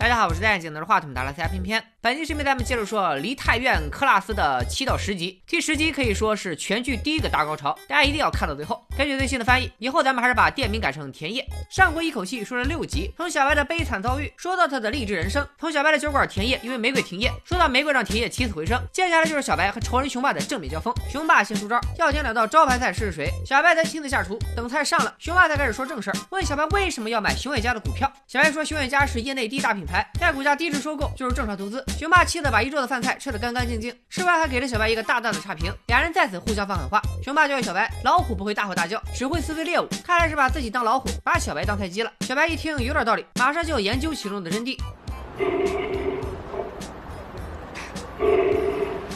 [0.00, 1.84] 大家好，我是戴眼镜的话筒的拉斯加偏偏。
[2.00, 5.42] 本期视频咱们接着说《梨泰院克拉斯》的七到十集。
[5.46, 8.82] 第十集可以说是全剧第一个大高潮，大家一定要看到最后。
[8.96, 11.44] 根据最新的翻译，以后咱们还是把店名改成田野。
[11.70, 18.80] 上回一口气说了六集，从小白的悲惨遭遇说到他的励志人生，从小白的酒馆田野因为玫瑰停业，说到玫瑰让田野起死回生。
[18.90, 20.94] 接下来就是小白和仇人雄霸的正面交锋。
[21.10, 23.30] 雄霸先出招，要点两道招牌菜试试水。
[23.44, 28.10] 小白才亲自下厨，等菜上了，雄霸才开始说正事儿，问小白为什么要买熊野家的股票。
[28.26, 29.89] 小白说熊野家是业内第一大品牌，
[30.19, 31.83] 在股价低时收购就是正常投资。
[31.97, 35.73] 雄霸气得把一桌子饭菜吃得干干净净，吃完还给了小白一个大大的差评。
[35.87, 37.01] 俩人在此互相放狠话。
[37.23, 39.87] 雄霸教育小白，老虎不会大吼大叫，只会撕碎猎物。
[40.03, 42.11] 看来是把自己当老虎，把小白当菜鸡了。
[42.21, 44.77] 小白一听有点道理，马上就要研究其中的真谛。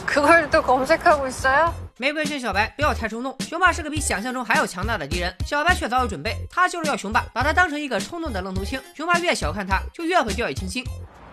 [0.06, 5.34] 그걸또검색하고있어요 玫瑰劝小白不要太冲动，雄霸是个比想象中还要强大的敌人。
[5.46, 8.80] 小白却早有准备，他就是要雄霸把他当成一个冲动的愣头青。
[8.94, 10.84] 雄霸越小看他，就越会掉以轻心。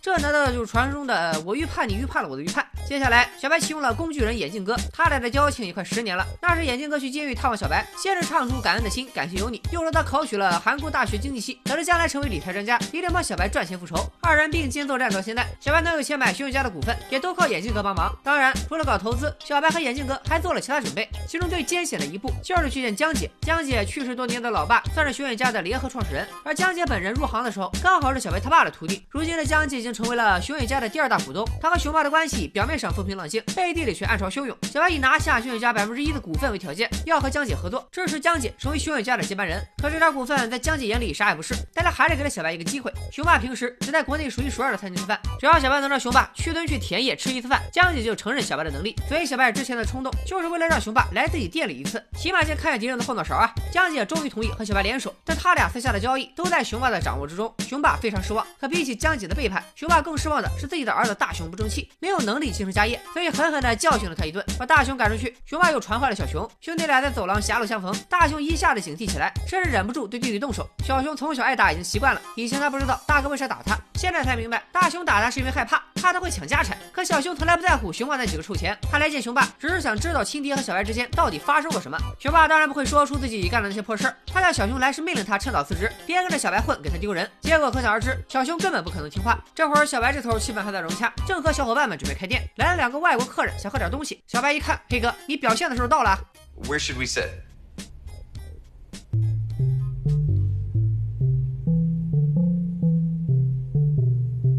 [0.02, 2.65] 这难道就是传说中的我预判你预判了我的预判？
[2.87, 6.25] 接下来，小白启用了工具人眼镜哥，他俩的交情也快十年了。
[6.41, 14.09] 那时眼镜哥去监狱探望小白，先是唱出感恩的心，感谢有你，又让他考取了韩国大学经济系，等着将来成为理财专家，一定帮小白赚钱复仇。
[14.23, 18.17] 二人并肩作战到现在，小白能有钱买熊永家的股份，也都靠眼镜哥帮忙。
[18.23, 23.29] 当然，除了搞投资，小白和眼镜哥还做了其他准备，其中最艰险的一步就是去见江姐。
[23.41, 29.05] 江姐去世多年的老爸，算是熊远家的联合创始人，而江姐本人入行的时候，刚好是小白他爸的徒弟。
[29.11, 34.57] 如今的江姐已经成为了熊远家的第二大股东，他和熊爸的关系表面上风平浪静，背地里却暗潮汹涌。
[34.63, 39.63] 小白以拿下熊永家百分之一的股份为条件，要和江姐合作，支持江姐成为熊永家的接班人。
[39.83, 42.93] 可这点股份在江姐眼里啥也不是，但他还是给了小白一个机会。
[43.13, 48.95] 熊爸平时只在国内数一数二的餐厅吃饭，只要小白能让熊爸去蹲去田野吃一次饭，江姐就承认小白的能力。
[49.09, 53.53] 所以小白之前的冲动，就是为了让熊爸来自己店里一次，起码先看看敌人的后脑勺啊。
[53.73, 58.47] 江姐终于同意和小白联手，但他俩私下的交易都在熊爸的掌握之中，熊爸非常失望。
[58.61, 65.37] 可比起江姐的背叛，熊爸更失望的是自己的儿子大雄不争气，没有能力继承家业，所以狠狠地教训了他一顿，把大雄赶出去。
[65.47, 70.69] 熊爸又传唤了小熊，兄弟俩在走廊狭路相逢，大雄一下子警惕起来，甚至忍不住对弟弟动手。
[70.85, 76.77] 小熊从小挨打已经习惯了，以前他不知道大哥为啥打他，现在才明白大熊打他是因为害怕，怕他会抢家产。
[76.93, 81.97] 可小熊从来不在乎熊爸那几个臭钱，他来见熊爸只是想知道亲爹和小白之间到底发生过什么。
[82.19, 87.31] 熊爸当然不会说出自己干的那些破事儿，他叫小熊来是命令他趁早辞职，别跟着小白混，给他丢人。
[87.41, 89.39] 结果可想而知，小熊根本不可能听话。
[89.55, 94.22] 这会儿小白这头气氛还在融洽，正和小伙伴们准备开店，来了两个外国客人想喝点东西。
[94.27, 96.18] 小白一看黑哥你表现的时候到了
[96.64, 97.28] where should we sit?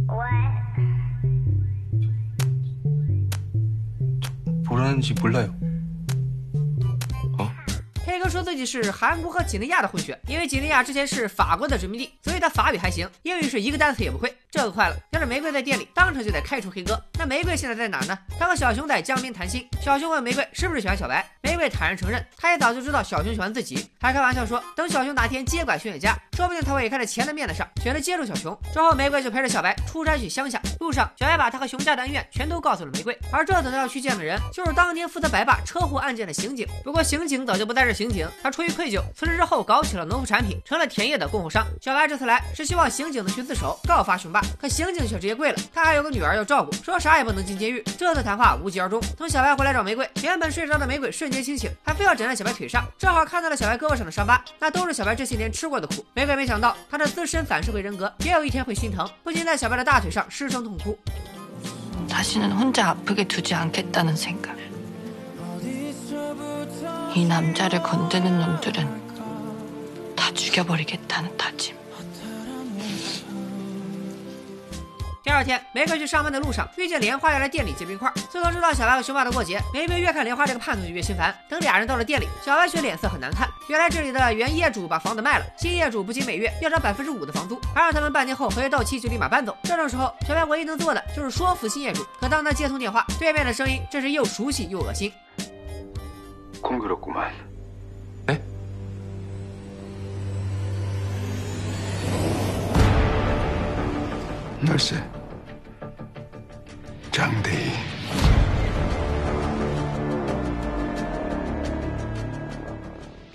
[0.09, 0.17] 喂
[4.63, 5.39] 不论是不累
[7.39, 7.49] 哦。
[8.05, 14.31] 黑哥说自己是韩国和几内亚的混血因为几内亚之前是法国的殖民地所以他法语还行英语是一个单词也不会。
[14.49, 16.99] 这个快了，要是玫瑰在店里，当场就得开除黑哥。
[17.19, 18.17] 那玫瑰现在在哪呢？
[18.39, 28.57] 他和小熊在江边谈心，小熊问玫瑰是不是喜欢小白，玫瑰坦然承认，他也早就知道小熊喜欢自己，还开玩笑说等小熊哪天接管熊远家，说不定他会看在钱的面子上选择接受小熊。
[28.73, 36.65] 之后玫瑰就陪着小白出差去乡下，路上小白把他和熊家的恩怨全都告诉了玫瑰，而这次他要去见的人就是当年负责白爸车祸案件的刑警。
[36.85, 41.65] 不过刑警早就不在这刑警，他出于愧疚，辞职之后搞起了农副产品，成了田野的供货商。
[41.81, 47.82] 小白这次来是希望刑警能去自首告发熊爸，可刑警却直接跪了，他还有个女儿要照顾，说啥也不能进监狱。
[47.98, 49.00] 这次谈话无疾而终。
[49.16, 56.04] 等小白回来找玫瑰，原本睡着的玫瑰瞬间清醒，还非要枕在小白腿上，正好看到了小白胳膊上的伤疤，那都是小白这些年吃过的苦。
[56.14, 60.98] 玫瑰没想到他的自身反社会人格也有一天会心疼，不禁在小白的大腿上失声痛哭。
[62.08, 64.54] 다시는 혼자 아프게 두지 않겠다는 생각.
[67.14, 71.76] 이 남자를 건드는 놈들은 다 죽여버리겠다는 다짐.
[75.37, 78.11] 第二天，梅克去上班的路上遇见莲花要来店里借冰块。
[78.27, 81.31] 自从知道小白和熊爸的过节，梅梅越看莲花这个叛徒就越心烦。
[81.47, 83.47] 等俩人到了店里，小白却脸色很难看。
[83.67, 89.55] 原来这里的原业主把房子卖了，新业主不仅每月要涨百分之五的房租，还让他们半年后合约到期就立马搬走。
[89.61, 92.03] 这种时候，小白唯一能做的就是说服新业主。
[92.19, 95.13] 可当他接通电话，对面的声音真是又熟悉又恶心。
[104.59, 104.95] 那是。
[107.16, 107.42] 만.
[107.42, 107.50] 네?
[107.52, 107.52] 날씨.
[107.52, 107.72] 장대희.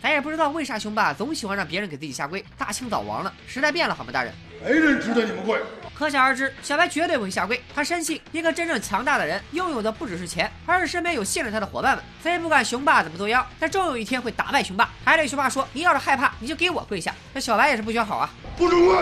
[0.02, 2.46] 咱也不知道为啥雄霸总喜欢让别人给自己下跪。
[2.60, 4.32] 大清早亡了，时代变了，好吗，大人？
[4.64, 5.60] 没人值得你们跪。
[5.96, 7.60] 可想而知，小白绝对不会下跪。
[7.74, 12.06] 他深信，一个真正强大的人拥有的不只是钱，而是身边有信任他的伙伴们。
[12.22, 14.92] 所以不管雄霸怎么作妖，他终有一天会打败雄霸。
[15.04, 18.96] 还对雄霸说：“你要是害怕，你就给我跪下。”这小白也是不学好啊，不准跪。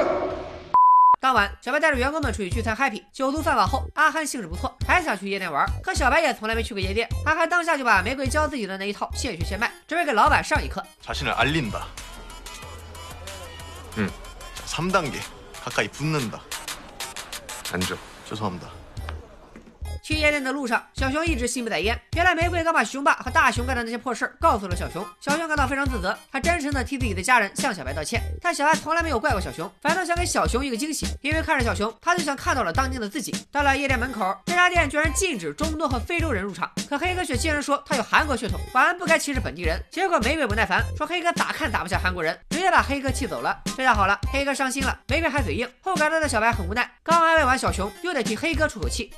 [1.20, 5.66] 当晚，小白带着员工们出去聚餐 happy，酒足饭饱后，阿憨兴致不错，还想去夜店玩。
[5.82, 10.84] 可小白也从来没去过夜店，阿憨当下就把玫瑰教自己的那一套现学现卖，准备给老板上一课。
[11.02, 11.86] 자신을알린다
[13.98, 14.10] 응.
[14.68, 16.40] 3단계가까이붙는다앉아
[18.28, 18.77] 죄송합니다
[20.09, 21.95] 去夜店的路上，小熊一直心不在焉。
[22.17, 28.23] 原来玫瑰刚把熊爸和大熊干的那些破事告诉了小熊，小熊感到非常自责，他真诚的替自己的家人向小白道歉。
[28.41, 33.37] 但小白从来没有怪过小熊，反倒想给小熊一个惊喜，因为看着小熊，他就像看到了当年的自己。
[33.53, 39.79] 到了夜店门口，这家店居然禁止中东和非洲人入场，可黑哥却竟然说他有韩国血统，保安不该歧视本地人。
[39.91, 43.61] 结果玫瑰不耐烦，说黑哥咋看打不下韩国人，直接把黑哥气走了。
[43.77, 45.69] 这下好了，黑哥伤心了，玫瑰还嘴硬。
[45.83, 49.13] 后赶来的小白很无奈，刚安慰完小熊，又得替黑哥出口气。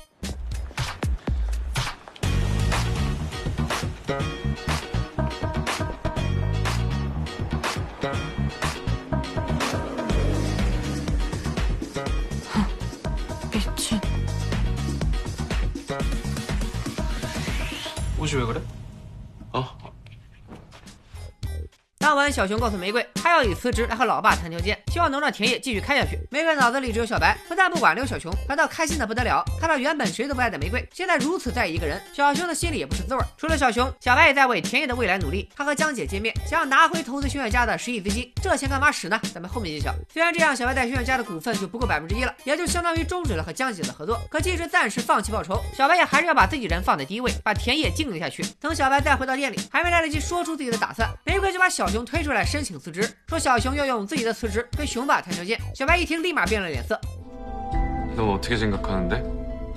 [13.51, 13.99] 미친
[18.19, 18.80] 옷이 왜 그래?
[22.11, 26.19] 当晚，小熊告诉玫瑰，他要以辞职来和老爸谈条件，希望能让田野继续开下去。
[26.29, 29.41] 玫瑰脑子里只有小白，不但不挽留小熊，反倒开心的不得了。
[29.57, 33.21] 看到原本谁都不爱的玫瑰，现在如此在意一个人，小熊的心里也不是滋味。
[33.37, 35.49] 除了小熊，小白也在为田野的未来努力。
[35.55, 39.17] 他和江姐见面，想要拿回投资轩辕家的十亿资金，这钱干嘛使呢？
[39.33, 39.95] 咱们后面揭晓。
[40.11, 44.19] 虽然这样，小白在轩辕家的股份就不够百分之一了，也就相当于终止了和江姐的合作。
[44.29, 48.43] 可即使暂时放弃报仇，小白也还是要把自己人放在第一位，把田野经营下去。
[48.59, 52.66] 等小白再回到店里，还没来得及说出自己的打算，玫瑰就把小熊 推出来申请。
[52.66, 55.56] 请辞职，说小熊要用自己的辞职跟熊爸谈条件。
[55.72, 57.00] 小白一听，立马变了脸色。
[58.16, 59.22] 너 어떻게 생각하는데?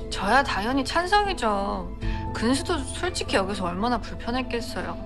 [0.10, 1.88] 저야 당연히 찬성이죠.
[2.34, 4.98] 근수도 솔직히 여기서 얼마나 불편했겠어요.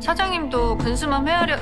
[0.00, 1.58] 사장님도 근수만 헤아려.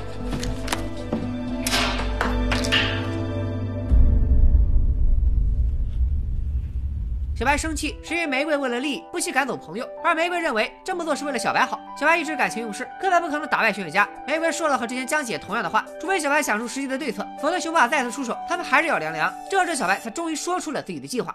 [7.39, 11.79] 小白生气是因为玫瑰为了利益不惜赶走朋友，而玫瑰认为这么做是为了小白好。
[11.97, 14.05] 小白一直感情用事，根本不可能打败玄雪家。
[14.27, 19.33] 玫瑰说了和之前江姐同样的话，除非小白想出实际的对策，否则雄霸再次出手，他们还是要凉凉。
[19.49, 21.33] 这时小白才终于说出了自己的计划。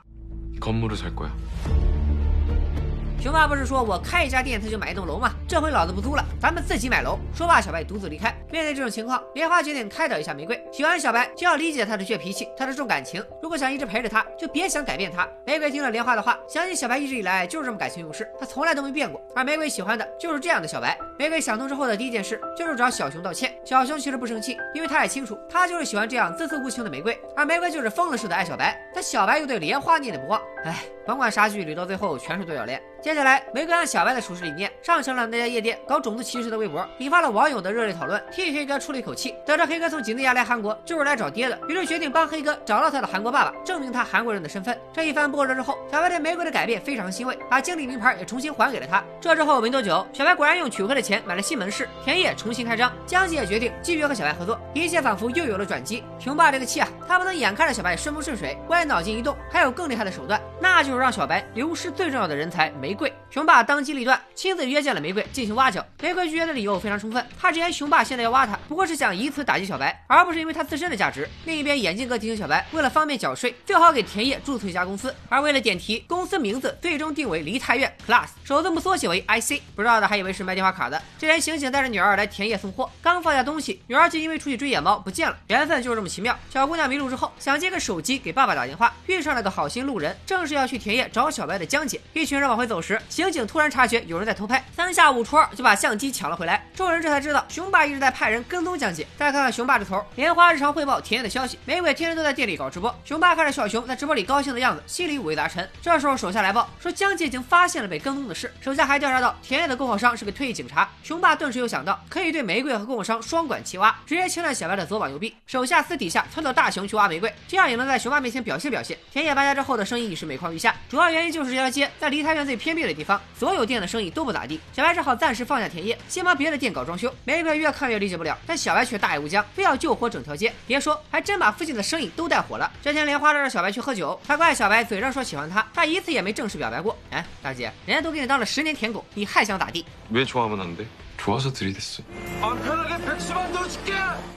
[3.25, 5.31] 熊爸不是说我开一家店他就买一栋楼吗？
[5.49, 7.19] 这回老子不租了，咱们自己买楼。
[7.35, 8.29] 说罢，小白独自离开。
[8.53, 10.63] 面对这种情况，莲花决定开导一下玫瑰。
[10.71, 13.25] 喜欢小白就要理解他的倔脾气，他的重感情。
[13.41, 15.27] 如果想一直陪着他，就别想改变他。
[15.47, 19.19] 玫瑰听了莲花的话，相信小白一直以来就是这么感情用事，他从来都没变过。
[19.35, 20.99] 而玫瑰喜欢的就是这样的小白。
[21.19, 23.55] 玫瑰想通之后的第一件事就是找小熊道歉。
[23.65, 28.79] 小熊其实不生气，因为他也清楚，他就是喜欢这样自私无情的玫瑰，而玫瑰就是疯了似的爱小白。
[28.95, 30.39] 但小白又对莲花念念不忘。
[30.67, 39.35] 哎，甭管啥剧捋到最后全是对角恋，接下来，玫瑰按小白的处事理念，上传了那家夜店搞种族歧视的微博，引发了网友的热烈讨论，替黑哥出了一口气。
[39.45, 44.75] 得知黑哥从几内亚来韩国就是来找爹的，于是决定帮黑哥找到他的韩国爸爸，证明他韩国人的身份。
[44.91, 49.05] 这一番波折之后，小白对玫瑰的改变非常欣慰，把经理名牌也重新还给了他。
[49.21, 56.03] 这之后没多久，小白果然用取回的钱买了新门市，田野重新开张，江姐也决定继续和小白合作，一切仿佛又有了转机。
[56.19, 63.13] 雄爸这个气啊，他不能眼看着小白顺风顺水，关键脑筋一动，还有更厉害的手段，那就是让小白流失最重要的人才梅玫瑰。
[63.29, 65.85] 熊爸当机立断，亲自约见了玫瑰进行挖角。
[66.01, 71.29] 玫瑰拒绝的理由非常充分，他直言雄爸现在要挖他，不过是想以此打击小白，而不是因为他自身的价值。
[71.45, 75.13] 另一边，眼镜哥提醒小白，为了方便缴税，最好给田野注册一家公司。
[75.29, 79.61] 而为了点题，公司名字最终定为梨泰院 Class，首字母缩写为 IC。
[79.75, 81.03] 不知道的还以为是卖电话卡的。
[81.19, 85.37] 这天，醒醒带着女儿来田野送货，刚放下东西，女儿就因为出去追野猫不见了。
[85.49, 86.39] 缘分就是这么奇妙。
[86.53, 92.01] 小姑娘迷路之后，想借个手机给爸爸打电话，遇上了个好心路人，正是要去田野找小白的江姐。
[92.13, 96.63] 一群人往回走时，刑警突然察觉有人在偷拍，三下五除二就把相机抢了回来。
[96.75, 99.07] 众人这才知道熊爸一直在派人跟踪江姐。
[99.17, 102.95] 再看看熊爸这头，莲花日常汇报田野的消息，玫瑰天天都在店里搞直播。
[103.05, 105.67] 熊爸看着小熊在直播里高兴的样子，心里五味杂陈。
[105.81, 110.87] 这时候手下来报说江姐已经发现了被跟踪的事，手下还调查到田野的供货商是个退役警察。
[111.03, 115.35] 熊爸顿时又想到可以对玫瑰和供货商双管齐挖，直接切断小白的左膀右臂。
[115.47, 118.99] 手下私底下撺掇大熊去挖玫瑰，这样也能在熊爸面前表现表现。
[119.11, 124.60] 田野搬家之后的生意已是每况愈下，主要原因就是这条街在梨泰院最偏僻的地方，所有店的生意都不咋地。
[124.74, 127.14] 小白只好暂时放下田野，先帮别的店搞装修。
[127.24, 130.54] 玫瑰越看越理解不了，但小白却大爱无疆，非要救活整条街。
[130.68, 132.72] 别说，还真把附近的生意都带火了。
[132.82, 136.98] 这天，莲花带着小白去喝酒，他怪小白嘴上说喜欢他，他一次也没正式表白过。
[137.12, 139.86] 哎，大姐，人家都给你当了十年舔狗，你还想咋地？
[140.12, 140.86] 왜 좋아하면 안 돼?
[141.18, 142.02] 좋아서 들이댔어.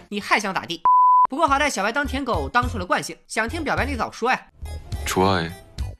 [0.08, 0.82] 你还想咋地？
[1.30, 4.40] 不过好在小白当舔狗当出了惯性，想听表白你早说呀。
[5.06, 5.50] 좋아해.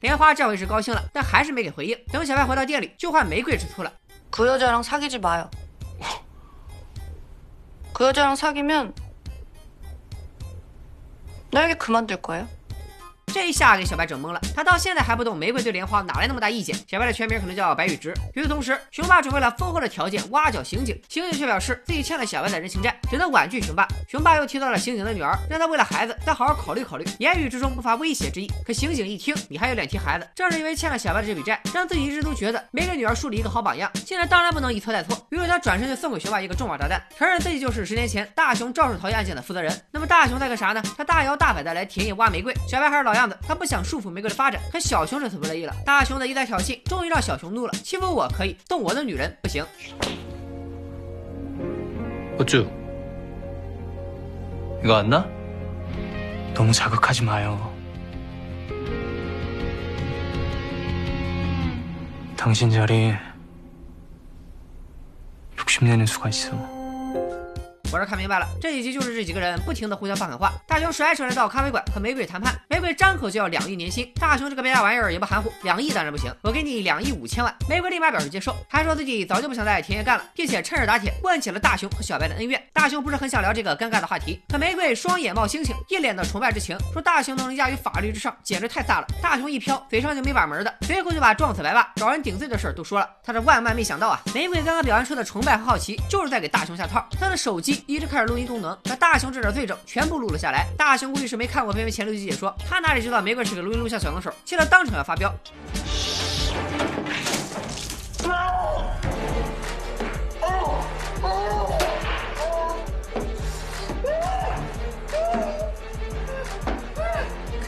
[0.01, 1.97] 莲花这回是高兴了，但还是没给回应。
[2.13, 3.93] 等小白回到店里，就换玫瑰吃醋了。
[4.31, 5.49] 그 여자랑 사귀지 마요.
[7.93, 8.95] 그 여자랑 사귀면
[11.51, 12.49] 나에게 그만둘 거예요.
[13.34, 16.76] 这一下给小白整懵了，他到现在还不懂玫瑰对莲花哪来那么大意见。
[16.88, 18.14] 小白的全名可能叫白玉芝。
[18.34, 23.86] 与此同时，熊爸准备了丰厚的条件挖角刑警，刑警却表示自己欠了小白的人情债，只能婉拒熊爸。
[24.10, 28.50] 熊爸又提到了刑警的女儿，让他为了孩子再好好考虑考虑，言语之中不乏威胁之意。
[28.66, 30.28] 可刑警一听，你还有脸提孩子？
[30.34, 33.92] 正是因为欠了小白的这笔债，让自己一直都觉得没给女儿树立一个好榜样。
[34.06, 39.72] 现在当然不能一错再错，于是他转身就送给熊爸一个重磅炸弹，承认自己就是十年前大雄肇事逃逸案件的负责人。
[39.92, 40.82] 那么大雄在干啥呢？
[40.98, 42.54] 他大摇大摆的来田野挖玫瑰。
[42.68, 44.61] 小白还是老样子，他不想束缚玫瑰的发展。
[44.71, 47.73] 可小熊这次不乐意了，大雄的一再挑衅，终于让小熊怒了。
[47.83, 49.65] 欺负我可以，动我的女人不行。
[52.39, 52.67] 어쭈?
[54.83, 55.25] 이거 안 나?
[56.55, 57.73] 너무 자극하지 마요.
[62.37, 63.15] 당신 자리
[65.57, 66.76] 욕심내는 수가 있어.
[67.92, 70.52] 我这看明白了，这几集就是这几个人不停的互相放狠话。
[70.68, 77.56] 大雄甩手来到咖啡馆和玫瑰谈判，玫瑰张口就要两亿年薪，大雄这个别家玩意儿也不含糊，两亿当然不行，我给你两亿五千万。
[77.70, 82.62] 玫瑰立马表示接受，还说自己早就不想在田野干了，并且趁热打铁问起了大雄和小白的恩怨。
[82.74, 89.08] 大雄不是很想聊这个尴尬的话题，可玫瑰双眼冒星星，一脸的崇拜之情，说大雄能凌驾于法律之上，简直太飒了。
[89.22, 93.10] 大雄一飘，嘴上就没把门的，随后就把撞死白爸、找人顶罪的事儿都说了。
[93.24, 97.06] 他这万万没想到啊，玫瑰刚刚表现出的崇拜和好奇，就是在给大雄下套。
[97.20, 100.67] 他的手机一直开着录音功能，把大雄这点罪证全部录了下来。
[100.77, 105.33] 大雄估计是没看过片尾前六集解说，他哪里知道玫瑰是个录音录像小能手，气得当场要发飙。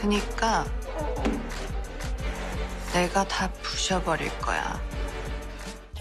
[0.01, 0.63] 그니까
[2.93, 4.79] 내가 다 부셔버릴 거야.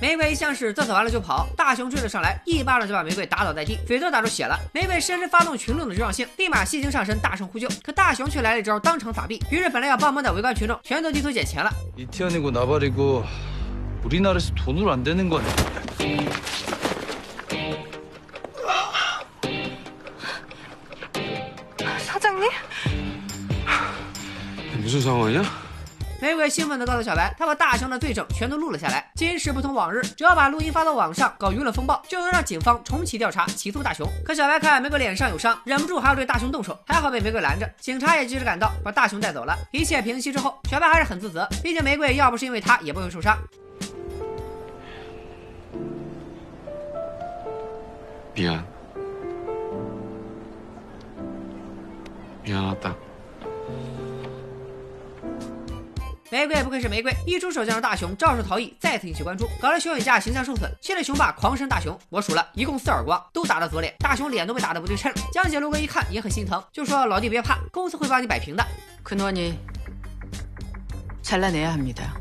[0.00, 4.58] 玫瑰像是嘚瑟完了就跑，大雄追了上来，一巴掌就把玫瑰打倒在地，嘴都打出血了。
[4.72, 7.68] 玫瑰深深发动群众的正性，立马戏精上身，大声呼救。
[7.82, 11.70] 可大雄却来了一招当场撒币，于是本来要帮忙的围观群众全都低头捡钱了。
[11.96, 13.24] 이태원이고 나발이고
[14.04, 15.42] 우리나라에서 돈으로 안 되는 건
[21.98, 22.50] 사장님?
[24.82, 25.42] 무슨 상황이야?
[26.20, 29.10] 玫瑰兴奋地告诉小白，他把大雄的罪证全都录了下来。
[29.14, 34.08] 今时不同往日，只要把录音发到网上，搞舆论风暴，就能让警方重启调查，起诉大雄。
[34.24, 37.68] 可小白看玫瑰脸上有伤，忍不住还要对大雄动手，还好被玫瑰拦着。
[37.78, 39.54] 警察也及时赶到，把大雄带走了。
[39.70, 43.36] 一切平息之后，小白还是很自责，毕竟玫瑰要不是因为他，也不会受伤。
[48.34, 48.64] 미안.
[52.42, 52.96] 미안하다.
[56.30, 61.96] 玫瑰不愧是玫瑰，一出手就让大雄肇事逃逸，再次引起关注，搞得熊伟家形象受损，气得熊爸狂扇大雄。
[62.08, 65.18] 我数了一共四耳光，都打到左脸，大雄脸都被打得不对称了。
[65.32, 68.64] 江姐路过一看也很心疼，就说老弟别怕，公司会帮你摆平的。
[69.04, 69.58] 근원이
[71.20, 72.16] 잘라내야 합니다.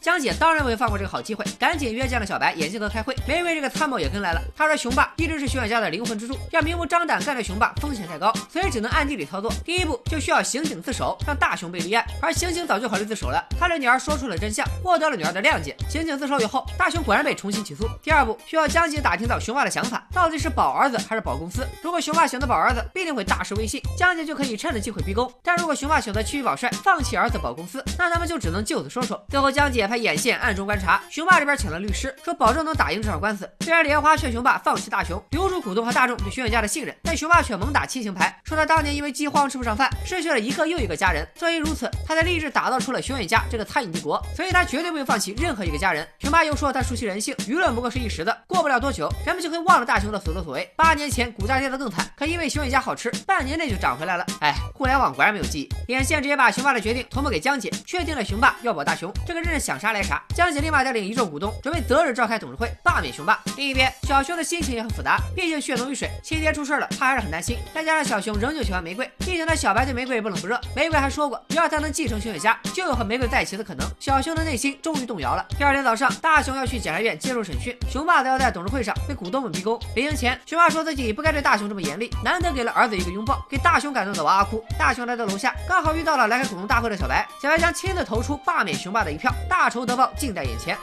[0.00, 3.16] 江姐当然不会放过这个好机会，赶紧约见了小白、眼镜哥开会。
[3.26, 9.52] 玫瑰这个参谋也跟来了，他说熊爸一直是熊远家的灵魂支柱，要明目张胆干掉熊爸风险太高，所以只能暗地里操作。
[9.64, 12.04] 第一步就需要刑警自首，让大雄被立案。
[12.22, 15.76] 而刑警早就考虑自首了，他对女儿说出了真相，获得了女儿的谅解。
[15.88, 17.88] 刑警自首以后，大雄果然被重新起诉。
[18.02, 21.66] 第二步需要江姐打听到熊爸的想法，到底是保儿子还是保公司。
[21.82, 25.30] 如果熊爸选择保儿子，必定会大失威信，江姐就可以趁着机会逼宫。
[25.42, 29.20] 但如果熊爸选择趋于保帅，放弃儿子保公司，那咱们就只能就此说说。
[29.28, 31.00] 最后江姐派眼线暗中观察。
[31.10, 33.50] 雄霸这边请了律师，说保证能打赢这场官司。
[33.60, 41.26] 虽然莲花劝雄霸放弃大雄，留住股东和大众对徐远家的信任，但雄霸却猛打亲情牌，说他当年因为饥荒吃不上饭，失去了一个又一个家人。
[41.34, 46.06] 正因如此，他才立志打造出了熊远家这个餐饮帝国，所以他绝对不会放弃任何一个家人。
[46.18, 50.70] 雄霸又说他熟悉人性，舆论不过是一时的，过不了多久，人们就会忘了大雄的所作所为。
[50.76, 54.26] 八年前股价跌得更惨，可因为熊远家好吃，半年内就涨回来了。
[54.40, 59.12] 哎，互联网果然没有记忆，眼线直接把雄霸的决定通报给江姐，确定了雄霸要保大雄。
[59.26, 60.22] 这个真是想啥来啥。
[60.34, 63.38] 江姐立马带领一众股东准备择日召开董事会，罢免雄霸。
[63.56, 67.58] 另一边，小熊的心情也很复杂，毕竟血浓于水，亲爹出事了，他还是很担心。
[67.74, 70.60] 再加上小熊仍旧喜欢玫瑰，毕竟他小白对玫瑰不冷不热。
[70.74, 73.88] 玫瑰还说过，只要他能继承熊远家，就有和玫瑰在一起的可能。
[73.98, 75.46] 小熊的内心终于动摇了。
[75.56, 79.78] 第二天早上，大熊要去检察院接受审讯，雄霸则要在董事会上被股东们逼宫。
[79.94, 84.64] 临行前，雄霸说自己不该对大熊这么严厉，难得给了儿子一个拥抱，给大熊感动的哇哇哭。
[84.78, 90.77] 大熊来到楼下，刚好遇到了来开股东大会的小白，小白将亲自投出罢免雄霸的一票，大仇得报近在眼前。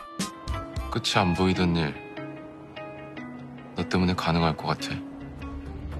[0.91, 1.95] 끝이 안 보이던 일,
[3.77, 4.91] 너 때문에 가능할 것 같아.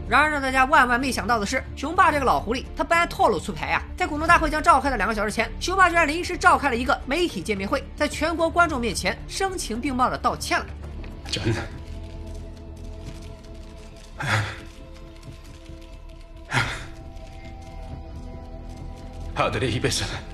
[0.09, 10.67] 然而让大家万万没想到的是，雄霸这个老狐狸，他不按套路出牌呀、在股东大会将召开的两个小时前，雄霸居然临时召开了一个媒体见面会，在全国观众面前声情并茂的道歉了。
[11.31, 11.55] 전
[19.37, 20.34] 아들의 입에서 직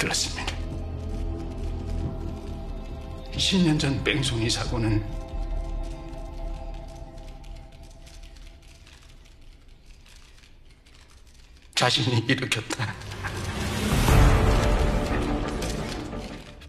[0.00, 0.54] 들었습니다.
[3.32, 5.04] 10년 전 뺑송이 사고는
[11.74, 12.94] 자신이 일으켰다.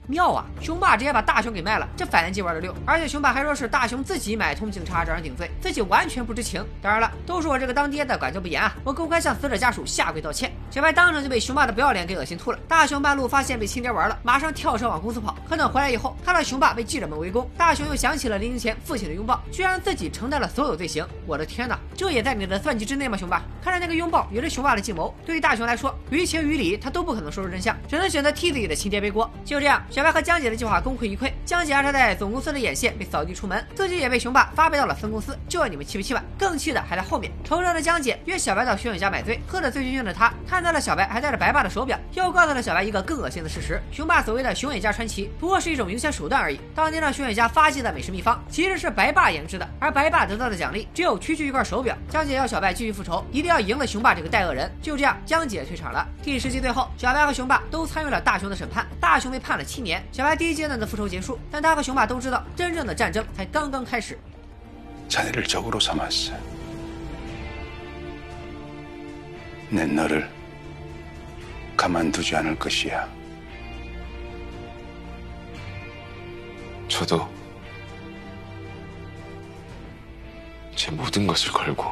[0.10, 0.46] 妙啊！
[0.62, 2.74] 雄霸直接把大雄给卖了，这反击玩的溜。
[2.86, 6.66] 而且雄霸还说是大雄自己买通警察找人顶罪，自己完全不知情。
[6.82, 8.74] 当然了，都是我这个当爹的管教不严啊！
[8.86, 10.50] 我公开向死者家属下跪道歉。
[10.73, 12.59] 小白当场就被雄霸的不要脸给恶心吐了。
[12.67, 15.37] 大雄半路发现被亲爹玩了，马上跳车往公司跑。
[15.47, 21.07] 可等回来以后，看到雄霸被记者们围攻，大雄又想起了临行前父亲的拥抱，居然自己承担了所有罪行。
[21.27, 23.43] 我的天哪，这也在你的算计之内吗，雄霸？
[23.63, 25.15] 看着那个拥抱也是雄霸的计谋。
[25.27, 29.31] 对于大雄来说，于情于理，他都不可能说出真相，只能选择替自己的亲爹背锅。
[29.45, 35.39] 就这样，小白和江姐的计划功亏一篑，江姐压差在总公司的眼线被扫地出门，自己也被雄霸发配到了分公司。
[35.51, 36.25] 就问你们气不气吧？
[36.39, 37.31] 更气的还在后面。
[37.45, 46.60] 仇人的江姐约小白到徐远家买醉，喝得醉醺醺的他看到了小白还戴着白爸的手表，又告诉了小白一个更恶心的事实：雄霸所谓的熊远家传奇不过是一种营销手段而已。
[46.74, 51.96] 当年让熊远家发迹的美食秘方其实是白爸研制的，而白爸得到的奖励只有区区一块手表。
[52.10, 54.70] 江姐要小白继续复仇，一定要赢了雄霸这个带恶人。
[54.82, 56.08] 就这样，江姐退场了。
[56.24, 60.04] 第十集最后，小白和雄霸都参与了大雄的审判，大雄被判了七年。
[60.12, 64.18] 小白第一阶段的复仇结束，但他和雄霸都知道，真正的战争才刚刚开始。
[65.08, 66.34] 자네를 적으로 삼았어.
[69.70, 70.28] 내 너를
[71.77, 73.09] 가만두지 않을 것이야.
[76.89, 77.29] 저도
[80.77, 81.85] 제 모든 것을 걸고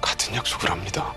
[0.00, 1.14] 같은 약속을 합니다.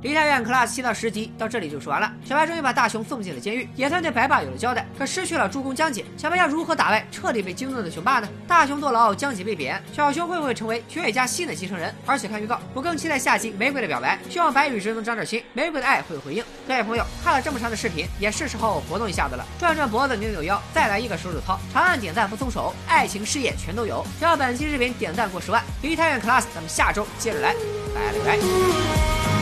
[0.00, 2.12] 梨泰院 Class 七到十集到这里就说完了。
[2.24, 4.86] 小白终于把大雄送进了监狱，也算对白爸有了交代。
[4.96, 8.28] 可失去了助攻江姐，小白要如何打败彻底被惊动的雄霸呢？
[8.46, 11.92] 大雄坐牢，江姐被贬，小熊会不会成为雪野家新的继承人？
[12.06, 16.44] 而且看预告，我更期待下集玫瑰的表白，希望白宇直能长点心，玫瑰的爱会有回应。
[16.68, 24.06] 各位朋友，看了这么长的视频，也是时候活动一下子了，转转脖子，扭扭腰，再来一个手指操，长按点赞不松手，爱情事业全都有。
[24.20, 27.52] 只要本期视频点赞过十万，梨泰院 Class，咱们下周接着来，
[27.92, 29.17] 拜了个拜。